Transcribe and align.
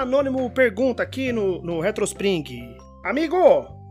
Anônimo 0.00 0.48
pergunta 0.50 1.02
aqui 1.02 1.32
no, 1.32 1.60
no 1.62 1.80
Retrospring. 1.80 2.76
Amigo, 3.04 3.36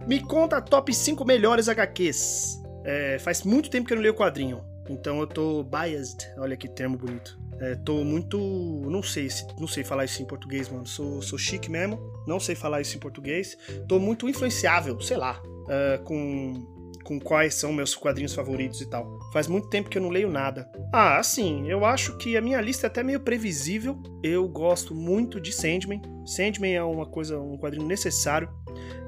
me 0.08 0.20
conta 0.20 0.62
top 0.62 0.94
5 0.94 1.24
melhores 1.24 1.70
HQs. 1.70 2.62
É, 2.84 3.20
faz 3.20 3.44
muito 3.44 3.70
tempo 3.70 3.88
que 3.88 3.94
eu 3.94 3.96
não 3.96 4.02
leio 4.02 4.14
o 4.14 4.18
quadrinho, 4.18 4.64
então 4.90 5.20
eu 5.20 5.28
tô 5.28 5.64
biased. 5.64 6.28
Olha 6.38 6.58
que 6.58 6.68
termo 6.68 6.98
bonito. 6.98 7.40
É, 7.60 7.76
tô 7.76 8.04
muito. 8.04 8.38
Não 8.90 9.04
sei 9.04 9.30
se, 9.30 9.46
não 9.60 9.68
sei 9.68 9.84
falar 9.84 10.06
isso 10.06 10.22
em 10.22 10.26
português, 10.26 10.68
mano. 10.68 10.88
Sou, 10.88 11.22
sou 11.22 11.38
chique 11.38 11.70
mesmo. 11.70 12.00
Não 12.26 12.40
sei 12.40 12.56
falar 12.56 12.82
isso 12.82 12.98
em 12.98 13.00
português. 13.00 13.56
Tô 13.88 14.00
muito 14.00 14.28
influenciável, 14.28 15.00
sei 15.00 15.18
lá, 15.18 15.40
é, 15.70 16.00
com 16.00 16.81
com 17.04 17.20
quais 17.20 17.56
são 17.56 17.74
meus 17.74 17.96
quadrinhos 17.96 18.34
favoritos 18.34 18.82
e 18.82 18.90
tal. 18.90 19.20
Faz 19.32 19.48
muito 19.48 19.70
tempo 19.70 19.90
que 19.90 19.98
eu 19.98 20.02
não 20.02 20.10
leio 20.10 20.30
nada. 20.30 20.70
Ah, 20.94 21.18
assim, 21.18 21.68
eu 21.68 21.86
acho 21.86 22.18
que 22.18 22.38
a 22.38 22.42
minha 22.42 22.60
lista 22.62 22.86
é 22.86 22.90
até 22.90 23.04
meio 23.04 23.20
previsível. 23.20 24.02
Eu 24.24 24.48
gosto 24.48 24.94
muito 24.94 25.40
de 25.40 25.52
Sandman. 25.52 26.02
Sandman 26.26 26.76
é 26.76 26.84
uma 26.84 27.06
coisa, 27.06 27.40
um 27.40 27.58
quadrinho 27.58 27.86
necessário. 27.86 28.50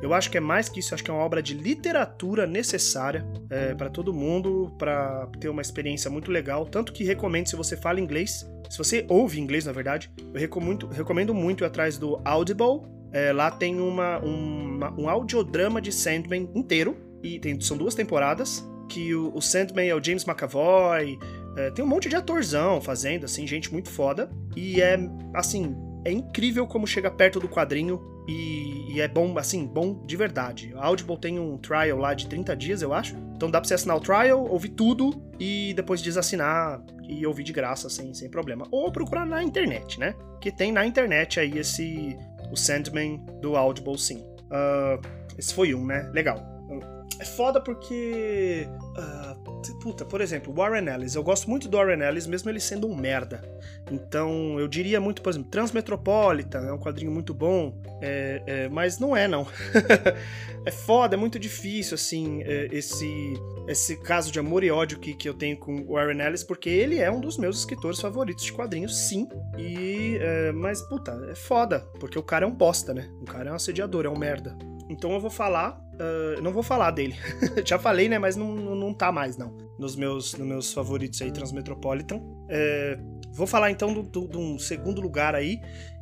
Eu 0.02 0.14
acho 0.14 0.30
que 0.30 0.38
é 0.38 0.42
mais 0.42 0.68
que 0.68 0.80
isso, 0.80 0.94
acho 0.94 1.04
que 1.04 1.10
é 1.10 1.14
uma 1.14 1.24
obra 1.24 1.42
de 1.42 1.54
literatura 1.54 2.46
necessária 2.46 3.26
é, 3.50 3.74
para 3.74 3.90
todo 3.90 4.14
mundo, 4.14 4.74
para 4.78 5.28
ter 5.40 5.50
uma 5.50 5.62
experiência 5.62 6.10
muito 6.10 6.32
legal. 6.32 6.66
Tanto 6.66 6.92
que 6.92 7.04
recomendo 7.04 7.48
se 7.48 7.56
você 7.56 7.78
fala 7.78 8.00
inglês, 8.00 8.46
se 8.70 8.78
você 8.78 9.06
ouve 9.08 9.40
inglês, 9.40 9.66
na 9.66 9.72
verdade, 9.72 10.12
eu 10.34 10.40
recomendo, 10.40 10.88
recomendo 10.88 11.34
muito 11.34 11.64
ir 11.64 11.68
atrás 11.68 11.98
do 11.98 12.20
Audible. 12.26 12.82
É, 13.12 13.32
lá 13.32 13.52
tem 13.52 13.80
uma, 13.80 14.18
uma, 14.20 14.92
um 15.00 15.08
audiodrama 15.08 15.80
de 15.80 15.92
Sandman 15.92 16.50
inteiro 16.56 16.98
e 17.24 17.40
tem, 17.40 17.60
são 17.62 17.78
duas 17.78 17.96
temporadas, 17.96 18.68
que 18.90 19.16
o, 19.16 19.34
o 19.34 19.42
Sandman 19.42 19.88
é 19.88 19.96
o 19.96 20.04
James 20.04 20.28
McAvoy, 20.28 21.18
é, 21.56 21.72
tem 21.72 21.84
um 21.84 21.88
monte 21.88 22.10
de 22.10 22.16
atorzão 22.16 22.82
fazendo, 22.82 23.26
assim, 23.26 23.46
gente 23.48 23.72
muito 23.72 23.90
foda. 23.90 24.30
E 24.56 24.82
é, 24.82 24.98
assim, 25.34 25.76
é 26.06 26.12
incrível 26.12 26.68
como 26.68 26.86
chega 26.88 27.10
perto 27.10 27.40
do 27.40 27.48
quadrinho 27.48 28.02
e, 28.28 28.94
e, 28.94 29.02
é 29.02 29.08
bom, 29.08 29.38
assim, 29.38 29.66
bom 29.66 30.04
de 30.06 30.16
verdade. 30.16 30.74
A 30.76 30.86
Audible 30.86 31.18
tem 31.18 31.40
um 31.40 31.58
trial 31.58 31.98
lá 32.00 32.14
de 32.14 32.28
30 32.28 32.56
dias, 32.56 32.82
eu 32.82 32.94
acho. 32.94 33.16
Então 33.36 33.50
dá 33.52 33.60
pra 33.60 33.68
você 33.68 33.74
assinar 33.74 33.98
o 33.98 34.00
trial, 34.00 34.46
ouvir 34.48 34.70
tudo 34.70 35.22
e 35.40 35.74
depois 35.76 36.02
desassinar 36.02 36.82
e 37.08 37.26
ouvir 37.26 37.44
de 37.44 37.54
graça, 37.54 37.90
sem, 37.90 38.14
sem 38.14 38.30
problema. 38.30 38.68
Ou 38.72 38.92
procurar 38.92 39.26
na 39.26 39.44
internet, 39.44 40.00
né? 40.00 40.16
Que 40.42 40.52
tem 40.52 40.72
na 40.72 40.86
internet 40.86 41.40
aí 41.40 41.58
esse. 41.58 42.18
O 42.52 42.56
Sandman 42.56 43.18
do 43.42 43.56
Audible, 43.56 43.98
sim. 43.98 44.20
Uh, 44.46 45.02
esse 45.38 45.54
foi 45.54 45.74
um, 45.74 45.86
né? 45.86 46.10
Legal. 46.14 46.53
É 47.20 47.26
foda 47.26 47.62
porque. 47.62 48.68
Uh, 48.98 49.80
puta, 49.80 50.06
por 50.06 50.22
exemplo, 50.22 50.54
Warren 50.54 50.88
Ellis. 50.88 51.16
Eu 51.16 51.24
gosto 51.24 51.50
muito 51.50 51.68
do 51.68 51.78
Warren 51.78 52.02
Ellis, 52.02 52.28
mesmo 52.28 52.50
ele 52.50 52.60
sendo 52.60 52.88
um 52.88 52.96
merda. 52.96 53.42
Então, 53.92 54.60
eu 54.60 54.68
diria 54.68 55.00
muito, 55.00 55.22
por 55.22 55.30
exemplo, 55.30 55.50
Transmetropolitan 55.50 56.60
é 56.66 56.72
um 56.72 56.78
quadrinho 56.78 57.12
muito 57.12 57.34
bom, 57.34 57.78
é, 58.02 58.42
é, 58.46 58.70
mas 58.70 58.98
não 58.98 59.16
é, 59.16 59.28
não. 59.28 59.46
é 60.66 60.72
foda, 60.72 61.16
é 61.16 61.18
muito 61.18 61.38
difícil, 61.38 61.96
assim, 61.96 62.42
é, 62.44 62.70
esse, 62.72 63.34
esse 63.68 63.98
caso 63.98 64.32
de 64.32 64.40
amor 64.40 64.64
e 64.64 64.72
ódio 64.72 65.00
que, 65.00 65.14
que 65.14 65.28
eu 65.28 65.34
tenho 65.34 65.58
com 65.58 65.82
o 65.82 65.94
Warren 65.94 66.22
Ellis, 66.22 66.44
porque 66.44 66.70
ele 66.70 67.00
é 67.00 67.12
um 67.12 67.20
dos 67.20 67.38
meus 67.38 67.60
escritores 67.60 68.00
favoritos 68.00 68.46
de 68.46 68.54
quadrinhos, 68.54 68.98
sim. 68.98 69.28
E, 69.58 70.18
é, 70.20 70.52
mas, 70.54 70.82
puta, 70.82 71.12
é 71.30 71.36
foda, 71.36 71.80
porque 72.00 72.18
o 72.18 72.24
cara 72.24 72.46
é 72.46 72.48
um 72.48 72.56
bosta, 72.56 72.94
né? 72.94 73.10
O 73.22 73.26
cara 73.26 73.50
é 73.50 73.52
um 73.52 73.56
assediador, 73.56 74.06
é 74.06 74.10
um 74.10 74.18
merda. 74.18 74.58
Então 74.90 75.12
eu 75.14 75.20
vou 75.20 75.30
falar. 75.30 75.80
Uh, 75.94 76.42
não 76.42 76.52
vou 76.52 76.64
falar 76.64 76.92
dele. 76.92 77.16
Já 77.66 77.78
falei, 77.78 78.10
né? 78.10 78.18
Mas 78.18 78.36
não, 78.36 78.54
não 78.54 78.94
tá 78.94 79.12
mais, 79.12 79.38
não. 79.38 79.56
Nos 79.80 79.96
meus, 79.96 80.34
nos 80.34 80.48
meus 80.48 80.74
favoritos 80.74 81.22
aí, 81.22 81.32
Transmetropolitan. 81.32 82.22
É, 82.50 82.98
vou 83.32 83.48
falar 83.48 83.72
então 83.72 83.94
de 84.04 84.38
um 84.38 84.58
segundo 84.60 85.02
lugar 85.02 85.36
aí. 85.36 85.60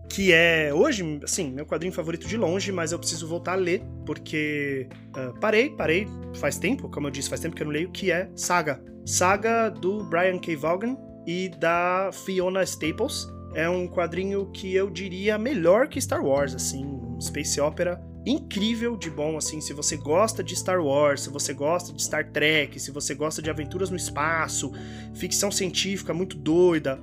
Que 0.09 0.33
é 0.33 0.73
hoje, 0.73 1.21
assim, 1.23 1.51
meu 1.51 1.65
quadrinho 1.65 1.93
favorito 1.93 2.27
de 2.27 2.35
longe, 2.35 2.69
mas 2.69 2.91
eu 2.91 2.99
preciso 2.99 3.25
voltar 3.25 3.53
a 3.53 3.55
ler, 3.55 3.81
porque 4.05 4.89
uh, 5.15 5.39
parei, 5.39 5.69
parei 5.69 6.05
faz 6.35 6.57
tempo, 6.57 6.89
como 6.89 7.07
eu 7.07 7.11
disse, 7.11 7.29
faz 7.29 7.39
tempo 7.39 7.55
que 7.55 7.61
eu 7.61 7.65
não 7.65 7.71
leio, 7.71 7.89
que 7.91 8.11
é 8.11 8.29
Saga. 8.35 8.83
Saga 9.05 9.69
do 9.69 10.03
Brian 10.09 10.37
K. 10.37 10.53
Vaughan 10.57 10.97
e 11.25 11.49
da 11.49 12.09
Fiona 12.25 12.61
Staples. 12.63 13.25
É 13.53 13.69
um 13.69 13.87
quadrinho 13.87 14.49
que 14.51 14.73
eu 14.73 14.89
diria 14.89 15.37
melhor 15.37 15.87
que 15.87 15.99
Star 15.99 16.23
Wars, 16.23 16.55
assim, 16.55 17.00
space 17.21 17.59
opera 17.59 18.01
incrível 18.25 18.95
de 18.95 19.09
bom, 19.09 19.37
assim, 19.37 19.59
se 19.61 19.73
você 19.73 19.97
gosta 19.97 20.43
de 20.43 20.55
Star 20.55 20.83
Wars, 20.83 21.21
se 21.21 21.29
você 21.29 21.53
gosta 21.53 21.91
de 21.91 22.01
Star 22.03 22.29
Trek, 22.31 22.79
se 22.79 22.91
você 22.91 23.15
gosta 23.15 23.41
de 23.41 23.49
aventuras 23.49 23.89
no 23.89 23.95
espaço, 23.95 24.71
ficção 25.13 25.51
científica 25.51 26.13
muito 26.13 26.37
doida. 26.37 26.99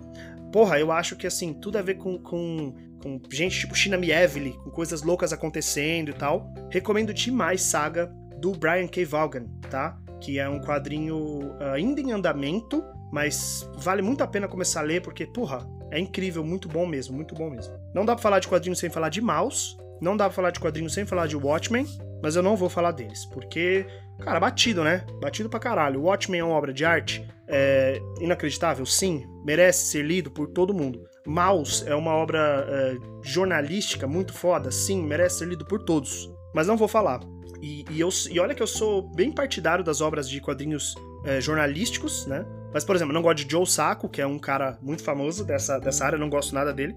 Porra, 0.52 0.78
eu 0.78 0.92
acho 0.92 1.16
que, 1.16 1.26
assim, 1.26 1.52
tudo 1.52 1.76
a 1.76 1.82
ver 1.82 1.94
com, 1.94 2.18
com, 2.18 2.74
com 3.02 3.20
gente 3.30 3.58
tipo 3.58 3.74
China 3.74 3.96
Mieville, 3.96 4.52
com 4.64 4.70
coisas 4.70 5.02
loucas 5.02 5.32
acontecendo 5.32 6.10
e 6.10 6.14
tal. 6.14 6.52
Recomendo 6.70 7.12
demais 7.12 7.62
Saga 7.62 8.06
do 8.38 8.52
Brian 8.52 8.86
K. 8.86 9.04
Vaughan, 9.04 9.46
tá? 9.68 9.98
Que 10.20 10.38
é 10.38 10.48
um 10.48 10.60
quadrinho 10.60 11.54
ah, 11.60 11.72
ainda 11.72 12.00
em 12.00 12.12
andamento, 12.12 12.82
mas 13.12 13.68
vale 13.76 14.02
muito 14.02 14.22
a 14.22 14.26
pena 14.26 14.48
começar 14.48 14.80
a 14.80 14.84
ler, 14.84 15.02
porque, 15.02 15.26
porra, 15.26 15.68
é 15.90 15.98
incrível, 15.98 16.44
muito 16.44 16.68
bom 16.68 16.86
mesmo, 16.86 17.14
muito 17.14 17.34
bom 17.34 17.50
mesmo. 17.50 17.74
Não 17.92 18.04
dá 18.04 18.14
pra 18.14 18.22
falar 18.22 18.38
de 18.38 18.48
quadrinho 18.48 18.76
sem 18.76 18.88
falar 18.88 19.08
de 19.08 19.20
Mouse, 19.20 19.76
não 20.00 20.16
dá 20.16 20.24
pra 20.24 20.32
falar 20.32 20.50
de 20.50 20.60
quadrinhos 20.60 20.94
sem 20.94 21.04
falar 21.04 21.26
de 21.26 21.36
Watchmen, 21.36 21.86
mas 22.22 22.36
eu 22.36 22.42
não 22.42 22.56
vou 22.56 22.68
falar 22.68 22.92
deles, 22.92 23.24
porque, 23.26 23.86
cara, 24.20 24.40
batido, 24.40 24.82
né? 24.82 25.04
Batido 25.20 25.48
pra 25.48 25.60
caralho. 25.60 26.02
Watchmen 26.02 26.40
é 26.40 26.44
uma 26.44 26.54
obra 26.54 26.72
de 26.72 26.84
arte 26.84 27.26
é, 27.46 28.00
inacreditável, 28.20 28.84
sim, 28.84 29.24
merece 29.44 29.86
ser 29.86 30.04
lido 30.04 30.30
por 30.30 30.48
todo 30.48 30.74
mundo. 30.74 31.02
Mouse 31.26 31.86
é 31.86 31.94
uma 31.94 32.12
obra 32.12 32.66
é, 32.68 32.96
jornalística 33.22 34.06
muito 34.06 34.32
foda, 34.32 34.70
sim, 34.70 35.02
merece 35.02 35.38
ser 35.38 35.48
lido 35.48 35.64
por 35.64 35.82
todos, 35.82 36.30
mas 36.54 36.66
não 36.66 36.76
vou 36.76 36.88
falar. 36.88 37.20
E, 37.60 37.84
e, 37.90 38.00
eu, 38.00 38.08
e 38.30 38.38
olha 38.38 38.54
que 38.54 38.62
eu 38.62 38.66
sou 38.66 39.02
bem 39.14 39.32
partidário 39.32 39.82
das 39.82 40.00
obras 40.00 40.28
de 40.28 40.40
quadrinhos 40.40 40.94
é, 41.24 41.40
jornalísticos, 41.40 42.26
né? 42.26 42.46
Mas, 42.72 42.84
por 42.84 42.94
exemplo, 42.94 43.12
eu 43.12 43.14
não 43.14 43.22
gosto 43.22 43.44
de 43.44 43.50
Joe 43.50 43.66
Sacco, 43.66 44.08
que 44.08 44.20
é 44.20 44.26
um 44.26 44.38
cara 44.38 44.78
muito 44.82 45.02
famoso 45.02 45.44
dessa, 45.44 45.78
dessa 45.78 46.04
área, 46.04 46.18
não 46.18 46.28
gosto 46.28 46.54
nada 46.54 46.72
dele. 46.72 46.94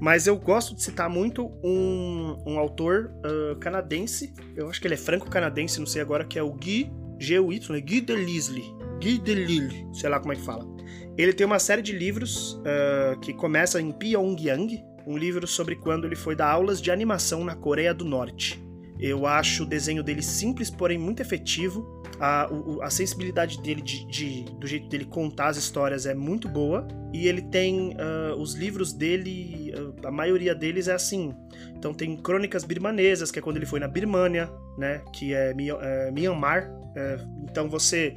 Mas 0.00 0.26
eu 0.26 0.36
gosto 0.36 0.74
de 0.74 0.82
citar 0.82 1.10
muito 1.10 1.50
um, 1.62 2.36
um 2.46 2.58
autor 2.58 3.12
uh, 3.24 3.56
canadense, 3.56 4.32
eu 4.56 4.68
acho 4.68 4.80
que 4.80 4.86
ele 4.86 4.94
é 4.94 4.98
franco-canadense, 4.98 5.80
não 5.80 5.86
sei 5.86 6.00
agora, 6.00 6.24
que 6.24 6.38
é 6.38 6.42
o 6.42 6.52
Guy, 6.52 6.90
G-U-Y, 7.18 7.72
né? 7.72 7.80
Guy 7.80 8.00
Delisle. 8.00 8.64
Guy 9.00 9.18
Delisle, 9.18 9.86
sei 9.92 10.08
lá 10.08 10.20
como 10.20 10.32
é 10.32 10.36
que 10.36 10.42
fala. 10.42 10.64
Ele 11.16 11.32
tem 11.32 11.46
uma 11.46 11.58
série 11.58 11.82
de 11.82 11.92
livros 11.92 12.54
uh, 12.54 13.18
que 13.20 13.32
começa 13.32 13.80
em 13.80 13.90
Pyongyang, 13.90 14.84
um 15.06 15.16
livro 15.16 15.46
sobre 15.46 15.74
quando 15.74 16.06
ele 16.06 16.14
foi 16.14 16.36
dar 16.36 16.50
aulas 16.50 16.80
de 16.80 16.90
animação 16.90 17.44
na 17.44 17.56
Coreia 17.56 17.92
do 17.92 18.04
Norte. 18.04 18.62
Eu 19.00 19.26
acho 19.26 19.62
o 19.62 19.66
desenho 19.66 20.02
dele 20.02 20.22
simples, 20.22 20.70
porém 20.70 20.98
muito 20.98 21.20
efetivo 21.20 21.98
a, 22.20 22.48
a 22.82 22.90
sensibilidade 22.90 23.60
dele, 23.62 23.80
de, 23.80 24.04
de, 24.06 24.42
do 24.58 24.66
jeito 24.66 24.88
dele 24.88 25.04
contar 25.04 25.48
as 25.48 25.56
histórias 25.56 26.04
é 26.04 26.14
muito 26.14 26.48
boa. 26.48 26.86
E 27.12 27.26
ele 27.26 27.42
tem 27.42 27.94
uh, 27.94 28.36
os 28.36 28.54
livros 28.54 28.92
dele, 28.92 29.67
a 30.04 30.10
maioria 30.10 30.54
deles 30.54 30.88
é 30.88 30.94
assim. 30.94 31.34
Então 31.76 31.94
tem 31.94 32.16
Crônicas 32.16 32.64
Birmanesas, 32.64 33.30
que 33.30 33.38
é 33.38 33.42
quando 33.42 33.56
ele 33.56 33.66
foi 33.66 33.80
na 33.80 33.88
Birmânia, 33.88 34.50
né? 34.76 35.02
Que 35.12 35.34
é, 35.34 35.52
é 35.52 36.10
Myanmar. 36.10 36.70
É, 36.96 37.18
então 37.44 37.68
você 37.68 38.14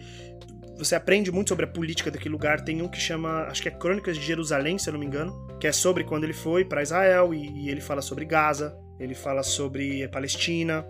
você 0.77 0.95
aprende 0.95 1.31
muito 1.31 1.49
sobre 1.49 1.65
a 1.65 1.67
política 1.67 2.09
daquele 2.09 2.31
lugar. 2.31 2.61
Tem 2.61 2.81
um 2.81 2.87
que 2.87 2.99
chama, 2.99 3.43
acho 3.43 3.61
que 3.61 3.67
é 3.67 3.71
Crônicas 3.71 4.17
de 4.17 4.25
Jerusalém, 4.25 4.79
se 4.79 4.89
eu 4.89 4.93
não 4.93 4.99
me 4.99 5.05
engano, 5.05 5.47
que 5.59 5.67
é 5.67 5.71
sobre 5.71 6.03
quando 6.03 6.23
ele 6.23 6.33
foi 6.33 6.65
para 6.65 6.81
Israel 6.81 7.33
e, 7.33 7.65
e, 7.65 7.69
ele 7.69 7.81
fala 7.81 8.01
sobre 8.01 8.25
Gaza, 8.25 8.75
ele 8.99 9.13
fala 9.13 9.43
sobre 9.43 10.07
Palestina. 10.07 10.83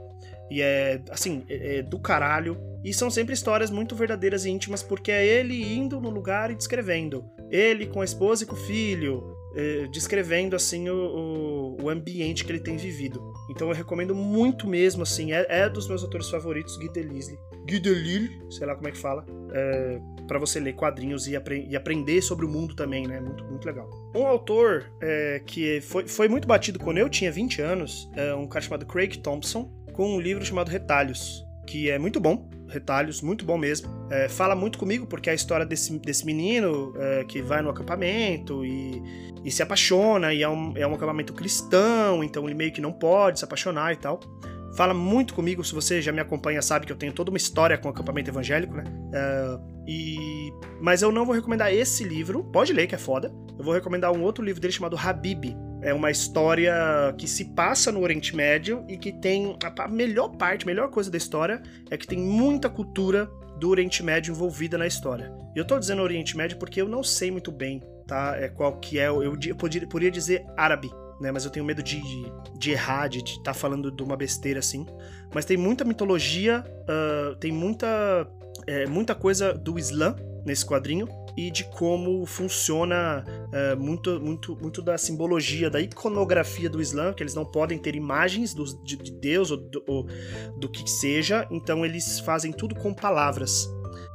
E 0.49 0.61
é, 0.61 1.01
assim, 1.09 1.43
é, 1.49 1.77
é 1.77 1.81
do 1.81 1.99
caralho. 1.99 2.57
E 2.83 2.93
são 2.93 3.09
sempre 3.09 3.33
histórias 3.33 3.69
muito 3.69 3.95
verdadeiras 3.95 4.45
e 4.45 4.49
íntimas, 4.49 4.81
porque 4.81 5.11
é 5.11 5.25
ele 5.25 5.73
indo 5.73 5.99
no 5.99 6.09
lugar 6.09 6.51
e 6.51 6.55
descrevendo. 6.55 7.29
Ele 7.49 7.85
com 7.85 8.01
a 8.01 8.05
esposa 8.05 8.43
e 8.43 8.47
com 8.47 8.55
o 8.55 8.59
filho, 8.59 9.23
é, 9.55 9.87
descrevendo, 9.87 10.55
assim, 10.55 10.89
o, 10.89 11.77
o, 11.81 11.89
ambiente 11.89 12.45
que 12.45 12.51
ele 12.51 12.59
tem 12.59 12.77
vivido. 12.77 13.33
Então 13.49 13.67
eu 13.67 13.73
recomendo 13.73 14.15
muito 14.15 14.67
mesmo, 14.67 15.03
assim, 15.03 15.33
é, 15.33 15.45
é 15.49 15.69
dos 15.69 15.87
meus 15.87 16.03
autores 16.03 16.29
favoritos, 16.29 16.77
Guy 16.77 16.89
Delisle. 16.89 17.37
Guy 17.65 17.79
Delisle, 17.79 18.29
sei 18.49 18.65
lá 18.65 18.75
como 18.75 18.87
é 18.87 18.91
que 18.91 18.97
fala, 18.97 19.25
é, 19.53 19.99
para 20.27 20.39
você 20.39 20.59
ler 20.59 20.73
quadrinhos 20.73 21.27
e, 21.27 21.35
apre 21.35 21.67
e, 21.69 21.75
aprender 21.75 22.21
sobre 22.21 22.45
o 22.45 22.49
mundo 22.49 22.75
também, 22.75 23.05
né? 23.05 23.19
Muito, 23.19 23.43
muito 23.45 23.65
legal. 23.65 23.89
Um 24.15 24.25
autor 24.25 24.91
é, 25.01 25.41
que 25.45 25.81
foi, 25.81 26.07
foi 26.07 26.27
muito 26.27 26.47
batido 26.47 26.79
quando 26.79 26.97
eu 26.97 27.09
tinha 27.09 27.31
20 27.31 27.61
anos, 27.61 28.09
é 28.15 28.33
um 28.33 28.47
cara 28.47 28.63
chamado 28.63 28.85
Craig 28.85 29.17
Thompson, 29.17 29.71
com 29.93 30.15
um 30.15 30.19
livro 30.19 30.45
chamado 30.45 30.69
Retalhos, 30.69 31.45
que 31.67 31.89
é 31.89 31.99
muito 31.99 32.19
bom. 32.19 32.49
Retalhos, 32.71 33.21
muito 33.21 33.45
bom 33.45 33.57
mesmo. 33.57 33.89
É, 34.09 34.29
fala 34.29 34.55
muito 34.55 34.79
comigo 34.79 35.05
porque 35.05 35.29
é 35.29 35.33
a 35.33 35.35
história 35.35 35.65
desse, 35.65 35.97
desse 35.99 36.25
menino 36.25 36.93
é, 36.97 37.23
que 37.25 37.41
vai 37.41 37.61
no 37.61 37.69
acampamento 37.69 38.65
e, 38.65 39.01
e 39.43 39.51
se 39.51 39.61
apaixona, 39.61 40.33
e 40.33 40.41
é 40.41 40.49
um, 40.49 40.73
é 40.75 40.87
um 40.87 40.93
acampamento 40.93 41.33
cristão, 41.33 42.23
então 42.23 42.45
ele 42.45 42.55
meio 42.55 42.71
que 42.71 42.81
não 42.81 42.91
pode 42.91 43.39
se 43.39 43.45
apaixonar 43.45 43.93
e 43.93 43.97
tal. 43.97 44.19
Fala 44.75 44.93
muito 44.93 45.33
comigo, 45.33 45.63
se 45.65 45.75
você 45.75 46.01
já 46.01 46.13
me 46.13 46.21
acompanha, 46.21 46.61
sabe 46.61 46.85
que 46.85 46.93
eu 46.93 46.95
tenho 46.95 47.11
toda 47.11 47.29
uma 47.29 47.37
história 47.37 47.77
com 47.77 47.89
o 47.89 47.91
acampamento 47.91 48.29
evangélico, 48.29 48.73
né? 48.73 48.85
É, 49.13 49.59
e... 49.85 50.49
Mas 50.79 51.01
eu 51.01 51.11
não 51.11 51.25
vou 51.25 51.35
recomendar 51.35 51.73
esse 51.73 52.05
livro, 52.05 52.43
pode 52.45 52.71
ler 52.71 52.87
que 52.87 52.95
é 52.95 52.97
foda. 52.97 53.33
Eu 53.59 53.65
vou 53.65 53.73
recomendar 53.73 54.11
um 54.11 54.23
outro 54.23 54.43
livro 54.43 54.61
dele 54.61 54.71
chamado 54.71 54.97
Habib, 54.97 55.53
É 55.81 55.93
uma 55.93 56.11
história 56.11 56.73
que 57.17 57.27
se 57.27 57.45
passa 57.45 57.91
no 57.91 58.01
Oriente 58.01 58.35
Médio 58.35 58.85
e 58.87 58.97
que 58.97 59.11
tem 59.11 59.57
a 59.63 59.87
melhor 59.87 60.29
parte, 60.29 60.63
a 60.63 60.67
melhor 60.67 60.89
coisa 60.89 61.09
da 61.09 61.17
história 61.17 61.61
é 61.89 61.97
que 61.97 62.05
tem 62.05 62.19
muita 62.19 62.69
cultura 62.69 63.27
do 63.57 63.69
Oriente 63.69 64.03
Médio 64.03 64.31
envolvida 64.31 64.77
na 64.77 64.85
história. 64.85 65.31
E 65.55 65.59
eu 65.59 65.65
tô 65.65 65.77
dizendo 65.79 66.01
Oriente 66.01 66.37
Médio 66.37 66.57
porque 66.57 66.81
eu 66.81 66.87
não 66.87 67.03
sei 67.03 67.31
muito 67.31 67.51
bem, 67.51 67.81
tá? 68.07 68.35
É 68.37 68.47
qual 68.47 68.79
que 68.79 68.99
é, 68.99 69.07
eu, 69.07 69.23
eu 69.23 69.55
poderia, 69.55 69.87
poderia 69.87 70.11
dizer 70.11 70.45
árabe, 70.55 70.91
né? 71.19 71.31
Mas 71.31 71.45
eu 71.45 71.51
tenho 71.51 71.65
medo 71.65 71.81
de, 71.81 72.01
de 72.57 72.71
errar, 72.71 73.07
de 73.07 73.19
estar 73.19 73.41
tá 73.43 73.53
falando 73.53 73.91
de 73.91 74.03
uma 74.03 74.15
besteira 74.15 74.59
assim. 74.59 74.85
Mas 75.33 75.45
tem 75.45 75.57
muita 75.57 75.83
mitologia, 75.83 76.63
uh, 76.83 77.35
tem 77.37 77.51
muita, 77.51 78.27
é, 78.67 78.85
muita 78.85 79.15
coisa 79.15 79.53
do 79.53 79.79
Islã 79.79 80.15
nesse 80.45 80.65
quadrinho 80.65 81.07
e 81.35 81.51
de 81.51 81.63
como 81.65 82.25
funciona 82.25 83.23
uh, 83.25 83.79
muito, 83.79 84.19
muito, 84.19 84.55
muito 84.55 84.81
da 84.81 84.97
simbologia, 84.97 85.69
da 85.69 85.79
iconografia 85.79 86.69
do 86.69 86.81
Islã, 86.81 87.13
que 87.13 87.23
eles 87.23 87.35
não 87.35 87.45
podem 87.45 87.77
ter 87.77 87.95
imagens 87.95 88.53
do, 88.53 88.65
de, 88.83 88.97
de, 88.97 89.11
Deus 89.11 89.51
ou 89.51 89.57
do, 89.57 89.83
ou 89.87 90.07
do 90.57 90.69
que 90.69 90.89
seja, 90.89 91.47
então 91.51 91.85
eles 91.85 92.19
fazem 92.19 92.51
tudo 92.51 92.75
com 92.75 92.93
palavras. 92.93 93.69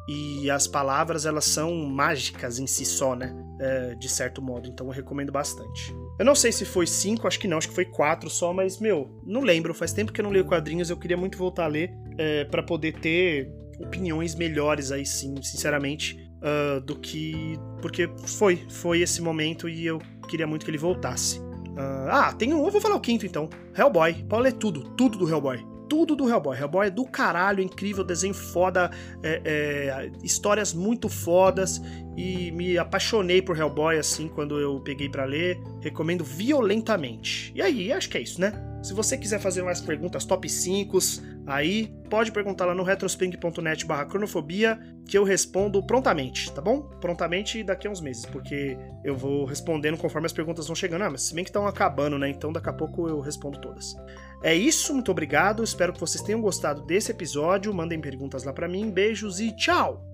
E 0.08 0.48
as 0.50 0.68
palavras 0.68 1.26
elas 1.26 1.44
são 1.44 1.74
mágicas 1.84 2.60
em 2.60 2.66
si 2.66 2.84
só, 2.84 3.16
né? 3.16 3.34
É, 3.60 3.94
de 3.96 4.08
certo 4.08 4.40
modo, 4.40 4.68
então 4.68 4.86
eu 4.86 4.92
recomendo 4.92 5.32
bastante. 5.32 5.92
Eu 6.18 6.24
não 6.24 6.34
sei 6.34 6.52
se 6.52 6.64
foi 6.64 6.86
cinco, 6.86 7.26
acho 7.26 7.40
que 7.40 7.48
não, 7.48 7.58
acho 7.58 7.68
que 7.68 7.74
foi 7.74 7.86
quatro 7.86 8.30
só, 8.30 8.52
mas 8.52 8.78
meu, 8.78 9.10
não 9.26 9.40
lembro. 9.40 9.74
Faz 9.74 9.92
tempo 9.92 10.12
que 10.12 10.20
eu 10.20 10.22
não 10.22 10.30
leio 10.30 10.44
quadrinhos, 10.44 10.90
eu 10.90 10.96
queria 10.96 11.16
muito 11.16 11.36
voltar 11.36 11.64
a 11.64 11.68
ler 11.68 11.90
é, 12.16 12.44
para 12.44 12.62
poder 12.62 13.00
ter 13.00 13.50
opiniões 13.80 14.34
melhores 14.34 14.92
aí 14.92 15.04
sim, 15.04 15.34
sinceramente 15.42 16.25
uh, 16.36 16.80
do 16.80 16.96
que. 16.96 17.58
Porque 17.80 18.08
foi, 18.26 18.64
foi 18.68 19.00
esse 19.00 19.20
momento 19.22 19.68
e 19.68 19.86
eu 19.86 20.00
queria 20.28 20.46
muito 20.46 20.64
que 20.64 20.70
ele 20.70 20.78
voltasse. 20.78 21.38
Uh, 21.38 22.08
ah, 22.10 22.32
tem 22.32 22.54
um. 22.54 22.64
Eu 22.64 22.70
vou 22.70 22.80
falar 22.80 22.96
o 22.96 23.00
quinto 23.00 23.26
então. 23.26 23.48
Hellboy. 23.76 24.24
Pode 24.28 24.42
ler 24.42 24.52
tudo, 24.52 24.82
tudo 24.96 25.18
do 25.18 25.28
Hellboy. 25.28 25.64
Tudo 25.88 26.16
do 26.16 26.28
Hellboy. 26.28 26.58
Hellboy 26.58 26.86
é 26.88 26.90
do 26.90 27.04
caralho, 27.04 27.62
incrível, 27.62 28.02
desenho 28.02 28.34
foda, 28.34 28.90
é, 29.22 29.40
é, 29.44 30.12
histórias 30.24 30.74
muito 30.74 31.08
fodas 31.08 31.80
e 32.16 32.50
me 32.50 32.76
apaixonei 32.76 33.40
por 33.40 33.56
Hellboy 33.56 33.96
assim 33.96 34.26
quando 34.26 34.58
eu 34.58 34.80
peguei 34.80 35.08
para 35.08 35.24
ler. 35.24 35.60
Recomendo 35.80 36.24
violentamente. 36.24 37.52
E 37.54 37.62
aí, 37.62 37.92
acho 37.92 38.08
que 38.08 38.18
é 38.18 38.22
isso, 38.22 38.40
né? 38.40 38.52
Se 38.86 38.94
você 38.94 39.18
quiser 39.18 39.40
fazer 39.40 39.64
mais 39.64 39.80
perguntas 39.80 40.24
top 40.24 40.48
5, 40.48 40.96
aí 41.44 41.92
pode 42.08 42.30
perguntar 42.30 42.66
lá 42.66 42.72
no 42.72 42.84
retrospring.net 42.84 43.84
barra 43.84 44.06
cronofobia 44.06 44.78
que 45.04 45.18
eu 45.18 45.24
respondo 45.24 45.84
prontamente, 45.84 46.52
tá 46.52 46.62
bom? 46.62 46.82
Prontamente 47.00 47.64
daqui 47.64 47.88
a 47.88 47.90
uns 47.90 48.00
meses, 48.00 48.24
porque 48.26 48.78
eu 49.02 49.16
vou 49.16 49.44
respondendo 49.44 49.96
conforme 49.96 50.26
as 50.26 50.32
perguntas 50.32 50.68
vão 50.68 50.76
chegando. 50.76 51.02
Ah, 51.02 51.10
mas 51.10 51.22
se 51.22 51.34
bem 51.34 51.42
que 51.42 51.50
estão 51.50 51.66
acabando, 51.66 52.16
né? 52.16 52.28
Então 52.28 52.52
daqui 52.52 52.68
a 52.68 52.72
pouco 52.72 53.08
eu 53.08 53.18
respondo 53.18 53.60
todas. 53.60 53.96
É 54.40 54.54
isso, 54.54 54.94
muito 54.94 55.10
obrigado. 55.10 55.64
Espero 55.64 55.92
que 55.92 55.98
vocês 55.98 56.22
tenham 56.22 56.40
gostado 56.40 56.86
desse 56.86 57.10
episódio. 57.10 57.74
Mandem 57.74 58.00
perguntas 58.00 58.44
lá 58.44 58.52
para 58.52 58.68
mim. 58.68 58.88
Beijos 58.88 59.40
e 59.40 59.50
tchau! 59.50 60.08